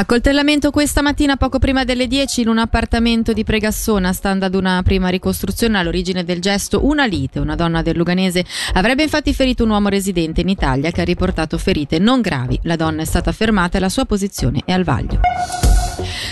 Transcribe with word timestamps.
Accoltellamento 0.00 0.70
questa 0.70 1.02
mattina 1.02 1.36
poco 1.36 1.58
prima 1.58 1.84
delle 1.84 2.06
10 2.06 2.40
in 2.40 2.48
un 2.48 2.56
appartamento 2.56 3.34
di 3.34 3.44
Pregassona, 3.44 4.14
stando 4.14 4.46
ad 4.46 4.54
una 4.54 4.80
prima 4.82 5.10
ricostruzione 5.10 5.76
all'origine 5.76 6.24
del 6.24 6.40
gesto 6.40 6.86
una 6.86 7.04
lite. 7.04 7.38
Una 7.38 7.54
donna 7.54 7.82
del 7.82 7.98
Luganese 7.98 8.42
avrebbe 8.72 9.02
infatti 9.02 9.34
ferito 9.34 9.62
un 9.62 9.68
uomo 9.68 9.90
residente 9.90 10.40
in 10.40 10.48
Italia 10.48 10.90
che 10.90 11.02
ha 11.02 11.04
riportato 11.04 11.58
ferite 11.58 11.98
non 11.98 12.22
gravi. 12.22 12.58
La 12.62 12.76
donna 12.76 13.02
è 13.02 13.04
stata 13.04 13.30
fermata 13.30 13.76
e 13.76 13.80
la 13.80 13.90
sua 13.90 14.06
posizione 14.06 14.62
è 14.64 14.72
al 14.72 14.84
vaglio. 14.84 15.20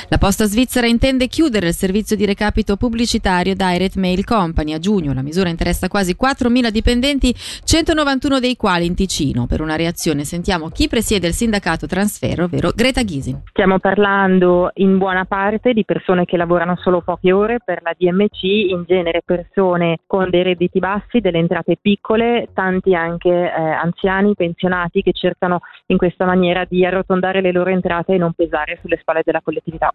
La 0.08 0.18
Posta 0.18 0.44
Svizzera 0.44 0.86
intende 0.86 1.26
chiudere 1.26 1.68
il 1.68 1.74
servizio 1.74 2.16
di 2.16 2.24
recapito 2.24 2.76
pubblicitario 2.76 3.54
Direct 3.54 3.96
Mail 3.96 4.24
Company 4.24 4.72
a 4.72 4.78
giugno. 4.78 5.12
La 5.12 5.22
misura 5.22 5.48
interessa 5.48 5.88
quasi 5.88 6.16
4.000 6.18 6.70
dipendenti, 6.70 7.34
191 7.34 8.38
dei 8.38 8.56
quali 8.56 8.86
in 8.86 8.94
Ticino. 8.94 9.46
Per 9.46 9.60
una 9.60 9.76
reazione 9.76 10.24
sentiamo 10.24 10.68
chi 10.68 10.88
presiede 10.88 11.26
il 11.26 11.34
sindacato 11.34 11.86
Transfer, 11.86 12.42
ovvero 12.42 12.70
Greta 12.74 13.02
Ghisin. 13.02 13.42
Stiamo 13.50 13.78
parlando 13.78 14.70
in 14.74 14.98
buona 14.98 15.24
parte 15.24 15.72
di 15.72 15.84
persone 15.84 16.24
che 16.24 16.36
lavorano 16.36 16.76
solo 16.76 17.00
poche 17.00 17.32
ore 17.32 17.58
per 17.64 17.82
la 17.82 17.94
DMC, 17.96 18.42
in 18.42 18.84
genere 18.86 19.22
persone 19.24 19.98
con 20.06 20.30
dei 20.30 20.42
redditi 20.42 20.78
bassi, 20.78 21.20
delle 21.20 21.38
entrate 21.38 21.76
piccole, 21.80 22.48
tanti 22.54 22.94
anche 22.94 23.28
eh, 23.28 23.50
anziani, 23.50 24.34
pensionati 24.34 25.02
che 25.02 25.12
cercano 25.12 25.60
in 25.86 25.96
questa 25.96 26.24
maniera 26.24 26.64
di 26.64 26.84
arrotondare 26.84 27.40
le 27.40 27.52
loro 27.52 27.70
entrate 27.70 28.14
e 28.14 28.18
non 28.18 28.32
pesare 28.32 28.78
sulle 28.80 28.98
spalle 29.00 29.22
della 29.24 29.40
collettività. 29.42 29.87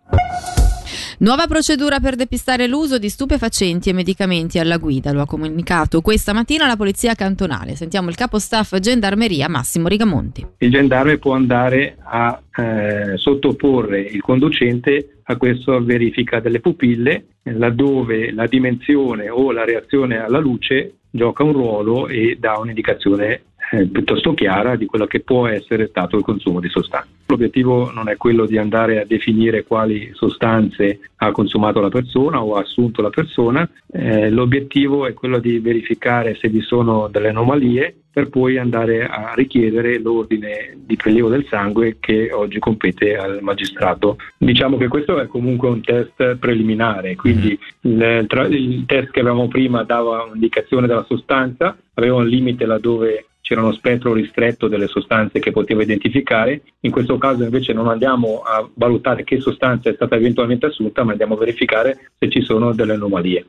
Nuova 1.20 1.48
procedura 1.48 2.02
per 2.02 2.16
depistare 2.16 2.68
l'uso 2.68 2.98
di 2.98 3.08
stupefacenti 3.08 3.90
e 3.90 3.94
medicamenti 3.94 4.60
alla 4.60 4.78
guida, 4.78 5.14
lo 5.14 5.22
ha 5.22 5.26
comunicato 5.26 6.02
questa 6.02 6.34
mattina 6.34 6.68
la 6.68 6.76
Polizia 6.76 7.14
Cantonale. 7.14 7.76
Sentiamo 7.76 8.10
il 8.10 8.16
capo 8.16 8.40
staff 8.40 8.78
Gendarmeria 8.78 9.48
Massimo 9.48 9.88
Rigamonti. 9.88 10.46
Il 10.58 10.70
gendarme 10.70 11.20
può 11.20 11.34
andare 11.34 11.96
a 12.04 12.42
eh, 12.54 13.16
sottoporre 13.16 14.02
il 14.02 14.22
conducente 14.22 15.20
a 15.24 15.38
questa 15.38 15.80
verifica 15.80 16.42
delle 16.42 16.60
pupille, 16.60 17.26
laddove 17.44 18.34
la 18.34 18.48
dimensione 18.48 19.30
o 19.30 19.52
la 19.54 19.64
reazione 19.64 20.18
alla 20.18 20.40
luce 20.40 20.96
gioca 21.10 21.44
un 21.44 21.54
ruolo 21.54 22.08
e 22.08 22.38
dà 22.38 22.58
un'indicazione 22.58 23.44
eh, 23.72 23.86
piuttosto 23.88 24.34
chiara 24.34 24.76
di 24.76 24.88
quello 24.88 25.06
che 25.06 25.22
può 25.22 25.48
essere 25.48 25.88
stato 25.88 26.18
il 26.18 26.24
consumo 26.24 26.60
di 26.60 26.70
sostanze. 26.70 27.10
L'obiettivo 27.34 27.90
non 27.92 28.10
è 28.10 28.16
quello 28.16 28.46
di 28.46 28.60
andare 28.60 29.02
a 29.02 29.06
definire 29.06 29.64
quali 29.64 30.12
sostanze 30.14 31.00
ha 31.16 31.32
consumato 31.32 31.82
la 31.82 31.90
persona 31.90 32.44
o 32.44 32.56
ha 32.56 32.62
assunto 32.62 33.02
la 33.02 33.10
persona, 33.10 33.68
eh, 33.92 34.30
l'obiettivo 34.30 35.08
è 35.08 35.14
quello 35.14 35.40
di 35.40 35.58
verificare 35.58 36.36
se 36.36 36.48
vi 36.48 36.62
sono 36.62 37.08
delle 37.12 37.30
anomalie 37.30 37.96
per 38.12 38.30
poi 38.30 38.60
andare 38.60 39.08
a 39.08 39.34
richiedere 39.34 39.98
l'ordine 39.98 40.78
di 40.78 40.96
prelievo 40.96 41.30
del 41.30 41.48
sangue 41.50 41.98
che 42.00 42.32
oggi 42.32 42.60
compete 42.60 43.18
al 43.18 43.40
magistrato. 43.42 44.18
Diciamo 44.38 44.78
che 44.78 44.88
questo 44.88 45.20
è 45.20 45.26
comunque 45.26 45.70
un 45.70 45.82
test 45.82 46.36
preliminare, 46.36 47.16
quindi 47.16 47.58
mm. 47.88 48.00
il, 48.00 48.28
il 48.52 48.84
test 48.86 49.10
che 49.10 49.22
avevamo 49.22 49.48
prima 49.48 49.82
dava 49.82 50.26
un'indicazione 50.26 50.86
della 50.86 51.06
sostanza, 51.08 51.76
aveva 51.96 52.18
un 52.18 52.28
limite 52.28 52.68
laddove 52.68 53.26
c'era 53.44 53.62
uno 53.62 53.74
spettro 53.74 54.14
ristretto 54.14 54.70
delle 54.70 54.88
sostanze 54.88 55.40
che 55.40 55.52
poteva 55.52 55.84
identificare. 55.84 56.62
In 56.80 56.92
questo 56.92 57.18
caso 57.18 57.44
invece 57.44 57.74
non 57.74 57.90
andiamo 57.90 58.42
a 58.42 58.66
valutare 58.74 59.26
che 59.26 59.42
sostanza 59.42 59.90
è 59.90 59.94
stata 59.94 60.16
eventualmente 60.16 60.68
assunta, 60.68 61.04
ma 61.04 61.12
andiamo 61.12 61.36
a 61.36 61.40
verificare 61.40 62.12
se 62.18 62.30
ci 62.30 62.42
sono 62.42 62.72
delle 62.72 62.94
anomalie. 62.94 63.46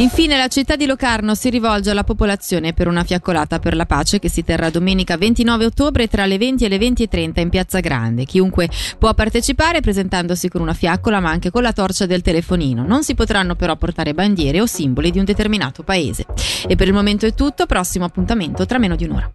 Infine 0.00 0.36
la 0.36 0.46
città 0.46 0.76
di 0.76 0.86
Locarno 0.86 1.34
si 1.34 1.50
rivolge 1.50 1.90
alla 1.90 2.04
popolazione 2.04 2.72
per 2.72 2.86
una 2.86 3.02
fiaccolata 3.02 3.58
per 3.58 3.74
la 3.74 3.84
pace 3.84 4.20
che 4.20 4.30
si 4.30 4.44
terrà 4.44 4.70
domenica 4.70 5.16
29 5.16 5.64
ottobre 5.64 6.06
tra 6.06 6.24
le 6.24 6.38
20 6.38 6.64
e 6.64 6.68
le 6.68 6.78
20.30 6.78 7.40
in 7.40 7.48
Piazza 7.48 7.80
Grande. 7.80 8.24
Chiunque 8.24 8.70
può 8.96 9.12
partecipare 9.12 9.80
presentandosi 9.80 10.48
con 10.48 10.60
una 10.60 10.72
fiaccola 10.72 11.18
ma 11.18 11.30
anche 11.30 11.50
con 11.50 11.62
la 11.62 11.72
torcia 11.72 12.06
del 12.06 12.22
telefonino. 12.22 12.86
Non 12.86 13.02
si 13.02 13.16
potranno 13.16 13.56
però 13.56 13.74
portare 13.74 14.14
bandiere 14.14 14.60
o 14.60 14.66
simboli 14.66 15.10
di 15.10 15.18
un 15.18 15.24
determinato 15.24 15.82
paese. 15.82 16.26
E 16.68 16.76
per 16.76 16.86
il 16.86 16.94
momento 16.94 17.26
è 17.26 17.34
tutto, 17.34 17.66
prossimo 17.66 18.04
appuntamento 18.04 18.66
tra 18.66 18.78
meno 18.78 18.94
di 18.94 19.02
un'ora. 19.02 19.28